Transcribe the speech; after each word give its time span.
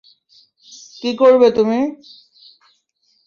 কি 0.97 1.11
করবে 1.15 1.47
তুমি? 1.51 1.79